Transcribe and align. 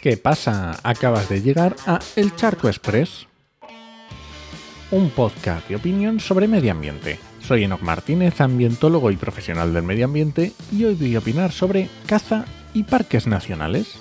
¿Qué 0.00 0.16
pasa? 0.16 0.80
Acabas 0.82 1.28
de 1.28 1.42
llegar 1.42 1.76
a 1.86 1.98
El 2.16 2.34
Charco 2.34 2.68
Express, 2.68 3.26
un 4.90 5.10
podcast 5.10 5.68
de 5.68 5.76
opinión 5.76 6.20
sobre 6.20 6.48
medio 6.48 6.72
ambiente. 6.72 7.18
Soy 7.40 7.64
Enoc 7.64 7.82
Martínez, 7.82 8.40
ambientólogo 8.40 9.10
y 9.10 9.16
profesional 9.16 9.74
del 9.74 9.82
medio 9.82 10.06
ambiente, 10.06 10.52
y 10.72 10.84
hoy 10.84 10.94
voy 10.94 11.16
a 11.16 11.18
opinar 11.18 11.52
sobre 11.52 11.90
caza 12.06 12.46
y 12.72 12.84
parques 12.84 13.26
nacionales. 13.26 13.98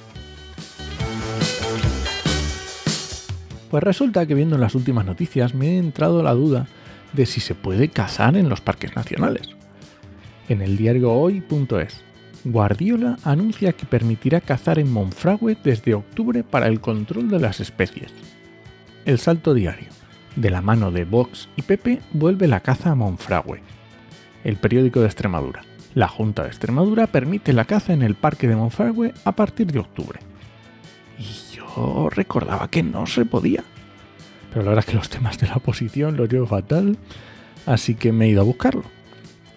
Pues 3.69 3.83
resulta 3.83 4.25
que 4.25 4.35
viendo 4.35 4.57
las 4.57 4.75
últimas 4.75 5.05
noticias 5.05 5.53
me 5.53 5.71
he 5.71 5.77
entrado 5.79 6.23
la 6.23 6.33
duda 6.33 6.67
de 7.11 7.25
si 7.25 7.41
se 7.41 7.55
puede 7.55 7.89
cazar 7.89 8.37
en 8.37 8.47
los 8.47 8.61
parques 8.61 8.95
nacionales. 8.95 9.49
En 10.47 10.61
el 10.61 10.77
diario 10.77 11.11
hoy.es, 11.11 12.05
Guardiola 12.45 13.17
anuncia 13.23 13.73
que 13.73 13.85
permitirá 13.85 14.39
cazar 14.39 14.79
en 14.79 14.91
Monfragüe 14.91 15.57
desde 15.61 15.93
octubre 15.93 16.43
para 16.43 16.67
el 16.67 16.79
control 16.79 17.29
de 17.29 17.39
las 17.39 17.59
especies. 17.59 18.13
El 19.05 19.19
Salto 19.19 19.53
Diario. 19.53 19.89
De 20.35 20.49
la 20.49 20.61
mano 20.61 20.91
de 20.91 21.03
Vox 21.03 21.49
y 21.57 21.63
Pepe 21.63 21.99
vuelve 22.13 22.47
la 22.47 22.61
caza 22.61 22.91
a 22.91 22.95
Monfragüe. 22.95 23.61
El 24.43 24.55
periódico 24.55 25.01
de 25.01 25.07
Extremadura. 25.07 25.63
La 25.95 26.07
Junta 26.07 26.43
de 26.43 26.49
Extremadura 26.49 27.07
permite 27.07 27.51
la 27.51 27.65
caza 27.65 27.93
en 27.93 28.03
el 28.03 28.15
Parque 28.15 28.47
de 28.47 28.55
Monfragüe 28.55 29.13
a 29.25 29.33
partir 29.33 29.67
de 29.67 29.79
octubre. 29.79 30.19
Y 31.17 31.55
yo 31.55 32.09
recordaba 32.09 32.69
que 32.69 32.83
no 32.83 33.05
se 33.05 33.25
podía. 33.25 33.65
Pero 34.53 34.63
la 34.63 34.69
verdad 34.69 34.85
que 34.85 34.95
los 34.95 35.09
temas 35.09 35.37
de 35.39 35.47
la 35.47 35.55
oposición 35.55 36.15
los 36.15 36.29
llevo 36.29 36.47
fatal, 36.47 36.97
así 37.65 37.95
que 37.95 38.13
me 38.13 38.25
he 38.25 38.29
ido 38.29 38.41
a 38.41 38.45
buscarlo 38.45 38.98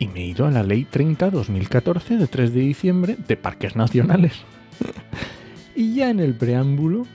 y 0.03 0.09
me 0.09 0.23
he 0.23 0.27
ido 0.27 0.47
a 0.47 0.51
la 0.51 0.65
Ley 0.65 0.85
30-2014 0.91 2.19
de 2.19 2.27
3 2.27 2.53
de 2.53 2.61
diciembre 2.61 3.17
de 3.29 3.37
Parques 3.37 3.77
Nacionales. 3.77 4.33
y 5.77 5.95
ya 5.95 6.11
en 6.11 6.19
el 6.19 6.35
preámbulo, 6.35 7.07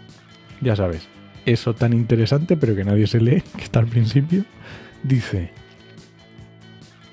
ya 0.61 0.73
sabes, 0.77 1.09
eso 1.45 1.75
tan 1.75 1.91
interesante 1.91 2.55
pero 2.55 2.77
que 2.77 2.85
nadie 2.85 3.05
se 3.07 3.19
lee, 3.19 3.43
que 3.57 3.63
está 3.63 3.79
al 3.79 3.87
principio, 3.87 4.45
dice, 5.03 5.51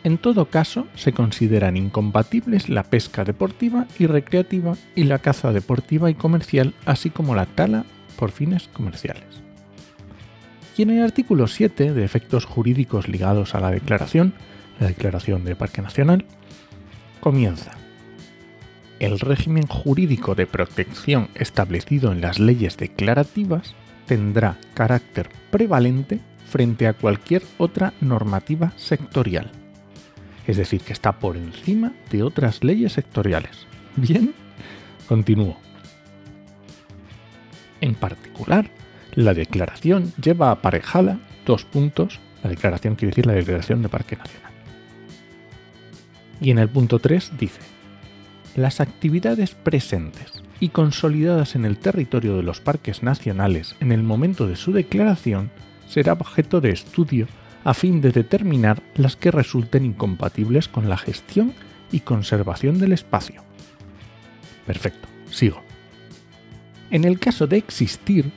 en 0.05 0.17
todo 0.19 0.45
caso, 0.45 0.87
se 0.95 1.13
consideran 1.13 1.77
incompatibles 1.77 2.69
la 2.69 2.85
pesca 2.85 3.25
deportiva 3.25 3.87
y 3.99 4.07
recreativa 4.07 4.77
y 4.95 5.05
la 5.05 5.19
caza 5.19 5.53
deportiva 5.53 6.09
y 6.09 6.15
comercial, 6.15 6.73
así 6.87 7.11
como 7.11 7.35
la 7.35 7.47
tala 7.47 7.85
por 8.17 8.31
fines 8.31 8.69
comerciales. 8.69 9.25
Y 10.77 10.83
en 10.83 10.91
el 10.91 11.03
artículo 11.03 11.49
7 11.49 11.93
de 11.93 12.05
efectos 12.05 12.45
jurídicos 12.45 13.09
ligados 13.09 13.57
a 13.57 13.61
la 13.61 13.73
declaración, 13.73 14.35
la 14.81 14.89
Declaración 14.89 15.45
de 15.45 15.57
Parque 15.57 15.83
Nacional, 15.83 16.25
comienza. 17.21 17.73
El 19.01 19.19
régimen 19.19 19.67
jurídico 19.67 20.35
de 20.35 20.47
protección 20.47 21.29
establecido 21.35 22.13
en 22.13 22.21
las 22.21 22.39
leyes 22.39 22.77
declarativas 22.77 23.75
tendrá 24.07 24.59
carácter 24.75 25.29
prevalente 25.51 26.21
frente 26.47 26.87
a 26.87 26.93
cualquier 26.93 27.43
otra 27.59 27.93
normativa 28.01 28.73
sectorial. 28.77 29.51
Es 30.47 30.57
decir, 30.57 30.83
que 30.83 30.93
está 30.93 31.13
por 31.13 31.37
encima 31.37 31.93
de 32.11 32.23
otras 32.23 32.63
leyes 32.63 32.93
sectoriales. 32.93 33.67
Bien, 33.97 34.35
continúo. 35.09 35.57
En 37.81 37.95
particular, 37.95 38.71
la 39.15 39.35
declaración 39.35 40.13
lleva 40.23 40.51
aparejada 40.51 41.19
dos 41.47 41.65
puntos. 41.65 42.21
La 42.43 42.51
declaración 42.51 42.95
quiere 42.95 43.11
decir 43.11 43.27
la 43.27 43.33
declaración 43.33 43.83
de 43.83 43.89
Parque 43.89 44.17
Nacional 44.17 44.54
y 46.45 46.51
en 46.51 46.59
el 46.59 46.69
punto 46.69 46.99
3 46.99 47.33
dice, 47.39 47.61
las 48.55 48.81
actividades 48.81 49.55
presentes 49.55 50.43
y 50.61 50.69
consolidadas 50.69 51.55
en 51.57 51.65
el 51.65 51.79
territorio 51.79 52.37
de 52.37 52.43
los 52.43 52.61
parques 52.61 53.03
nacionales 53.03 53.77
en 53.81 53.93
el 53.93 54.03
momento 54.03 54.47
de 54.47 54.57
su 54.57 54.73
declaración 54.73 55.51
será 55.89 56.13
objeto 56.13 56.61
de 56.61 56.71
estudio 56.71 57.27
a 57.65 57.73
fin 57.73 58.03
de 58.03 58.13
determinar 58.13 58.83
las 58.95 59.17
que 59.17 59.31
resulten 59.31 59.87
incompatibles 59.87 60.69
con 60.69 60.91
la 60.91 60.99
gestión 60.99 61.55
y 61.91 62.01
conservación 62.01 62.79
del 62.79 62.93
espacio. 62.93 63.43
Perfecto, 64.67 65.09
sigo. 65.31 65.63
En 66.91 67.05
el 67.05 67.19
caso 67.19 67.47
de 67.47 67.57
existir, 67.57 68.31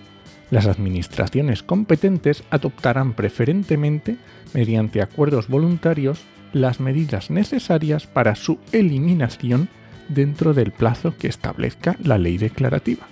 las 0.49 0.65
administraciones 0.65 1.61
competentes 1.61 2.45
adoptarán 2.51 3.13
preferentemente, 3.13 4.15
mediante 4.53 5.01
acuerdos 5.01 5.49
voluntarios, 5.49 6.21
las 6.53 6.79
medidas 6.79 7.29
necesarias 7.29 8.07
para 8.07 8.35
su 8.35 8.59
eliminación 8.71 9.69
dentro 10.09 10.53
del 10.53 10.71
plazo 10.71 11.15
que 11.17 11.27
establezca 11.27 11.95
la 12.03 12.17
ley 12.17 12.37
declarativa. 12.37 13.07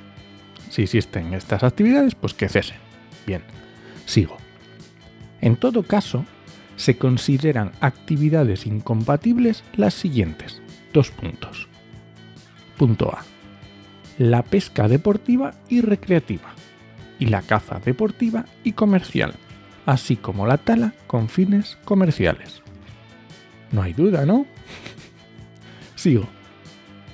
Si 0.69 0.83
existen 0.83 1.33
estas 1.33 1.63
actividades, 1.63 2.15
pues 2.15 2.33
que 2.33 2.49
cesen. 2.49 2.77
Bien, 3.25 3.41
sigo. 4.05 4.37
En 5.41 5.55
todo 5.55 5.83
caso, 5.83 6.25
se 6.75 6.97
consideran 6.97 7.71
actividades 7.81 8.65
incompatibles 8.65 9.63
las 9.75 9.93
siguientes. 9.93 10.61
Dos 10.93 11.11
puntos. 11.11 11.67
Punto 12.77 13.09
A. 13.09 13.23
La 14.17 14.43
pesca 14.43 14.87
deportiva 14.87 15.53
y 15.69 15.81
recreativa 15.81 16.53
y 17.19 17.27
la 17.27 17.41
caza 17.41 17.79
deportiva 17.83 18.45
y 18.63 18.73
comercial, 18.73 19.33
así 19.85 20.15
como 20.15 20.47
la 20.47 20.57
tala 20.57 20.93
con 21.07 21.29
fines 21.29 21.77
comerciales. 21.85 22.64
No 23.75 23.81
hay 23.81 23.91
duda, 23.91 24.25
¿no? 24.25 24.45
Sigo. 25.95 26.25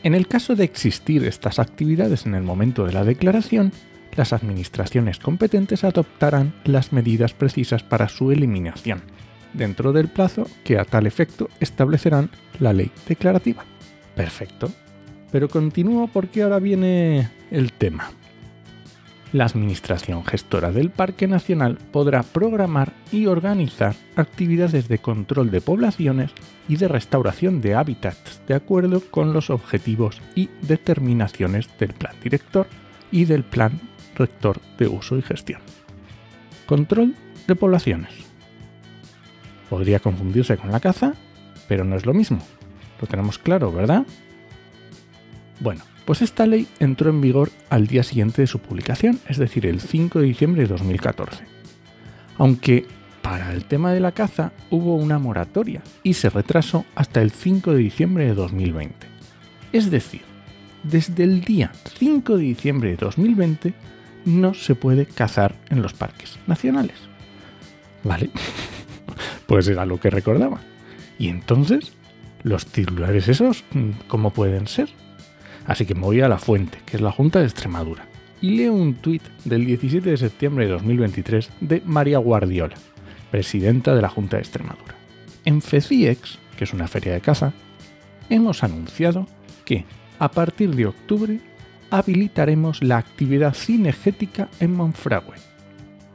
En 0.04 0.14
el 0.14 0.28
caso 0.28 0.56
de 0.56 0.64
existir 0.64 1.26
estas 1.26 1.58
actividades 1.58 2.28
en 2.28 2.36
el 2.36 2.44
momento 2.44 2.86
de 2.86 2.94
la 2.94 3.04
declaración, 3.04 3.72
las 4.16 4.32
administraciones 4.32 5.18
competentes 5.18 5.84
adoptarán 5.84 6.54
las 6.64 6.94
medidas 6.94 7.34
precisas 7.34 7.82
para 7.82 8.10
su 8.10 8.32
eliminación, 8.32 9.02
dentro 9.54 9.92
del 9.92 10.08
plazo 10.08 10.48
que 10.64 10.78
a 10.78 10.86
tal 10.86 11.08
efecto 11.08 11.50
establecerán 11.60 12.30
la 12.60 12.74
ley 12.74 12.92
declarativa. 13.08 13.66
Perfecto. 14.16 14.72
Pero 15.32 15.50
continúo 15.50 16.10
porque 16.14 16.44
ahora 16.44 16.60
viene 16.60 17.28
el 17.50 17.74
tema 17.74 18.12
la 19.34 19.46
Administración 19.46 20.25
Gestora 20.25 20.72
del 20.72 20.90
Parque 20.90 21.28
Nacional 21.28 21.78
podrá 21.92 22.24
programar 22.24 22.92
y 23.12 23.28
organizar 23.28 23.96
actividades 24.16 24.88
de 24.88 25.00
control 25.00 25.52
de 25.52 25.62
poblaciones 25.62 26.31
y 26.68 26.75
de 26.75 26.88
restauración 26.88 27.62
de 27.62 27.75
hábitats 27.75 28.42
de 28.47 28.56
acuerdo 28.56 29.02
con 29.09 29.34
los 29.34 29.50
objetivos 29.50 30.22
y 30.36 30.50
determinaciones 30.62 31.69
del 31.80 31.94
Plan 31.94 32.16
Director 32.22 32.68
y 33.12 33.25
del 33.25 33.44
Plan 33.44 33.80
Rector 34.16 34.59
de 34.78 34.88
Uso 34.88 35.18
y 35.18 35.22
Gestión. 35.22 35.62
Control 36.66 37.16
de 37.48 37.56
poblaciones. 37.56 38.13
Podría 39.69 40.00
confundirse 40.00 40.58
con 40.58 40.72
la 40.72 40.81
caza, 40.81 41.13
pero 41.68 41.86
no 41.86 41.96
es 41.96 42.06
lo 42.06 42.13
mismo. 42.13 42.42
Lo 43.00 43.08
tenemos 43.08 43.40
claro, 43.40 43.72
¿verdad? 43.72 44.06
Bueno, 45.62 45.84
pues 46.06 46.24
esta 46.24 46.48
ley 46.48 46.68
entró 46.80 47.12
en 47.12 47.22
vigor 47.22 47.52
al 47.70 47.86
día 47.86 48.04
siguiente 48.04 48.42
de 48.42 48.48
su 48.48 48.60
publicación, 48.60 49.20
es 49.30 49.38
decir, 49.38 49.68
el 49.68 49.80
5 49.80 50.20
de 50.20 50.26
diciembre 50.26 50.64
de 50.64 50.68
2014. 50.70 51.46
Aunque 52.40 52.88
para 53.22 53.54
el 53.54 53.66
tema 53.66 53.94
de 53.94 54.00
la 54.00 54.12
caza 54.12 54.52
hubo 54.72 54.96
una 54.96 55.20
moratoria 55.20 55.84
y 56.02 56.16
se 56.16 56.32
retrasó 56.32 56.84
hasta 56.96 57.22
el 57.22 57.30
5 57.30 57.74
de 57.74 57.78
diciembre 57.78 58.26
de 58.26 58.34
2020. 58.34 59.08
Es 59.72 59.92
decir, 59.92 60.22
desde 60.82 61.24
el 61.24 61.42
día 61.42 61.72
5 62.00 62.38
de 62.38 62.44
diciembre 62.44 62.90
de 62.90 62.98
2020 62.98 63.76
no 64.26 64.56
se 64.56 64.74
puede 64.74 65.06
cazar 65.06 65.54
en 65.70 65.84
los 65.84 65.94
parques 65.94 66.40
nacionales. 66.48 66.98
¿Vale? 68.04 68.32
pues 69.46 69.68
era 69.68 69.86
lo 69.86 70.00
que 70.00 70.10
recordaba. 70.10 70.60
Y 71.19 71.28
entonces, 71.28 71.94
los 72.42 72.66
titulares 72.66 73.28
esos, 73.28 73.64
¿cómo 74.07 74.31
pueden 74.31 74.66
ser? 74.66 74.90
Así 75.66 75.86
que 75.86 75.96
me 75.96 76.02
voy 76.02 76.22
a 76.22 76.28
la 76.28 76.38
fuente, 76.38 76.80
que 76.86 76.98
es 76.98 77.02
la 77.02 77.12
Junta 77.12 77.40
de 77.40 77.46
Extremadura, 77.46 78.06
y 78.42 78.52
leo 78.52 78.74
un 78.74 78.96
tuit 78.96 79.22
del 79.46 79.66
17 79.66 80.10
de 80.10 80.18
septiembre 80.18 80.66
de 80.66 80.72
2023 80.72 81.50
de 81.62 81.81
María 81.86 82.18
Guardiola, 82.18 82.75
presidenta 83.30 83.94
de 83.94 84.02
la 84.02 84.10
Junta 84.10 84.38
de 84.38 84.42
Extremadura. 84.42 84.96
En 85.46 85.62
FECIEX, 85.62 86.40
que 86.58 86.63
es 86.63 86.74
una 86.74 86.88
feria 86.88 87.13
de 87.13 87.22
caza, 87.22 87.54
hemos 88.30 88.63
anunciado 88.63 89.28
que 89.66 89.86
a 90.19 90.31
partir 90.31 90.75
de 90.75 90.88
octubre 90.88 91.40
habilitaremos 91.92 92.81
la 92.81 92.98
actividad 92.98 93.54
cinegética 93.54 94.50
en 94.60 94.74
Monfragüe. 94.74 95.36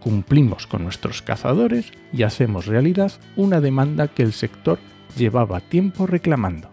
Cumplimos 0.00 0.66
con 0.66 0.84
nuestros 0.84 1.22
cazadores 1.22 1.92
y 2.12 2.22
hacemos 2.22 2.66
realidad 2.66 3.12
una 3.36 3.60
demanda 3.60 4.08
que 4.08 4.22
el 4.22 4.32
sector 4.32 4.78
llevaba 5.16 5.60
tiempo 5.60 6.06
reclamando 6.06 6.70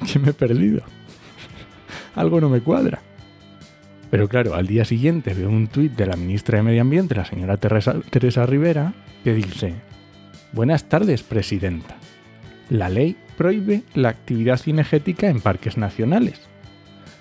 que 0.12 0.18
me 0.18 0.30
he 0.30 0.34
perdido. 0.34 0.82
Algo 2.14 2.40
no 2.40 2.48
me 2.48 2.60
cuadra. 2.60 3.00
Pero 4.10 4.28
claro, 4.28 4.54
al 4.54 4.66
día 4.66 4.84
siguiente 4.84 5.34
veo 5.34 5.48
un 5.48 5.68
tuit 5.68 5.92
de 5.92 6.06
la 6.06 6.16
ministra 6.16 6.58
de 6.58 6.64
Medio 6.64 6.80
Ambiente, 6.80 7.14
la 7.14 7.24
señora 7.24 7.58
Teresa, 7.58 8.44
Rivera, 8.44 8.92
que 9.22 9.34
dice, 9.34 9.74
Buenas 10.52 10.88
tardes, 10.88 11.22
Presidenta. 11.22 11.96
La 12.68 12.88
ley 12.88 13.16
prohíbe 13.36 13.84
la 13.94 14.08
actividad 14.08 14.58
cinegética 14.58 15.28
en 15.28 15.40
parques 15.40 15.76
nacionales. 15.76 16.40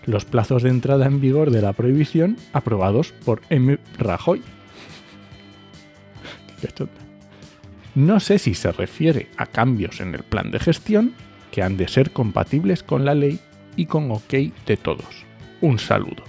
los 0.06 0.26
plazos 0.26 0.64
de 0.64 0.70
entrada 0.70 1.06
en 1.06 1.22
vigor 1.22 1.52
de 1.52 1.62
la 1.62 1.74
prohibición 1.74 2.38
aprobados 2.52 3.12
por 3.12 3.42
M. 3.50 3.78
Rajoy. 3.98 4.42
No 7.96 8.20
sé 8.20 8.40
si 8.40 8.54
se 8.54 8.72
refiere 8.72 9.30
a 9.36 9.46
cambios 9.46 10.00
en 10.00 10.14
el 10.14 10.24
plan 10.24 10.52
de 10.52 10.60
gestión 10.60 11.14
que 11.52 11.64
han 11.64 11.78
de 11.78 11.88
ser 11.88 12.12
compatibles 12.12 12.84
con 12.84 13.06
la 13.06 13.16
ley 13.16 13.40
y 13.76 13.86
con 13.86 14.12
OK 14.12 14.34
de 14.66 14.78
todos. 14.78 15.26
Un 15.62 15.80
saludo. 15.80 16.24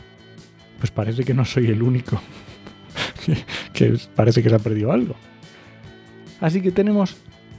Pues 0.78 0.90
parece 0.90 1.24
que 1.24 1.34
no 1.34 1.44
soy 1.44 1.66
el 1.66 1.82
único 1.82 2.20
que, 3.72 3.96
parece 4.14 4.42
que 4.42 4.48
se 4.48 4.54
ha 4.54 4.60
perdido 4.60 4.92
algo. 4.92 5.14
Así 6.40 6.62
que 6.62 6.72
tenemos 6.72 7.16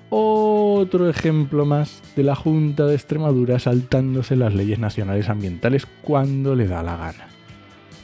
otro 0.09 1.09
ejemplo 1.09 1.65
más 1.65 2.01
de 2.15 2.23
la 2.23 2.35
Junta 2.35 2.85
de 2.85 2.95
Extremadura 2.95 3.59
saltándose 3.59 4.35
las 4.35 4.53
leyes 4.53 4.79
nacionales 4.79 5.29
ambientales 5.29 5.87
cuando 6.01 6.55
le 6.55 6.67
da 6.67 6.83
la 6.83 6.97
gana. 6.97 7.27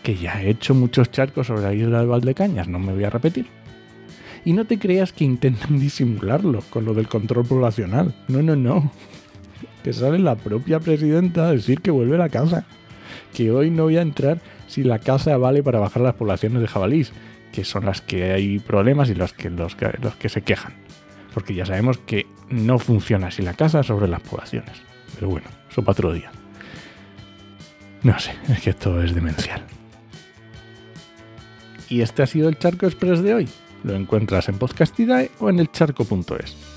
Que 0.04 0.15
ya 0.15 0.42
he 0.42 0.51
hecho 0.51 0.74
muchos 0.74 1.12
charcos 1.12 1.48
sobre 1.48 1.63
la 1.63 1.74
isla 1.74 2.00
de 2.00 2.06
Valdecañas, 2.06 2.68
no 2.68 2.80
me 2.80 2.94
voy 2.94 3.04
a 3.04 3.09
repetir. 3.09 3.48
Y 4.45 4.54
no 4.54 4.63
te 4.63 4.80
creas 4.80 5.12
que 5.12 5.25
intentan 5.25 5.80
disimularlo 5.80 6.63
con 6.69 6.86
lo 6.86 6.94
del 6.94 7.09
control 7.09 7.45
poblacional. 7.45 8.13
No, 8.30 8.42
no, 8.42 8.56
no. 8.56 8.92
Que 9.87 9.93
sale 9.93 10.19
la 10.19 10.35
propia 10.35 10.81
presidenta 10.81 11.47
a 11.47 11.53
decir 11.53 11.79
que 11.79 11.91
vuelve 11.91 12.17
la 12.17 12.27
casa. 12.27 12.65
Que 13.33 13.51
hoy 13.51 13.71
no 13.71 13.83
voy 13.83 13.95
a 13.95 14.01
entrar 14.01 14.41
si 14.67 14.83
la 14.83 14.99
casa 14.99 15.37
vale 15.37 15.63
para 15.63 15.79
bajar 15.79 16.01
las 16.01 16.15
poblaciones 16.15 16.61
de 16.61 16.67
jabalís, 16.67 17.13
que 17.53 17.63
son 17.63 17.85
las 17.85 18.01
que 18.01 18.33
hay 18.33 18.59
problemas 18.59 19.09
y 19.09 19.15
los 19.15 19.31
que, 19.31 19.49
los 19.49 19.75
que 19.75 20.27
se 20.27 20.41
quejan. 20.41 20.73
Porque 21.33 21.53
ya 21.53 21.65
sabemos 21.65 21.99
que 21.99 22.27
no 22.49 22.79
funciona 22.79 23.27
así 23.27 23.43
la 23.43 23.53
casa 23.53 23.81
sobre 23.81 24.09
las 24.09 24.19
poblaciones. 24.19 24.75
Pero 25.15 25.29
bueno, 25.29 25.47
eso 25.71 25.81
para 25.81 25.93
otro 25.93 26.11
día. 26.11 26.33
No 28.03 28.19
sé, 28.19 28.33
es 28.49 28.59
que 28.59 28.71
esto 28.71 29.01
es 29.01 29.15
demencial. 29.15 29.61
Y 31.87 32.01
este 32.01 32.23
ha 32.23 32.27
sido 32.27 32.49
el 32.49 32.59
Charco 32.59 32.87
Express 32.87 33.21
de 33.21 33.35
hoy. 33.35 33.47
Lo 33.85 33.95
encuentras 33.95 34.49
en 34.49 34.57
Podcastidae 34.57 35.31
o 35.39 35.49
en 35.49 35.61
elcharco.es. 35.61 36.76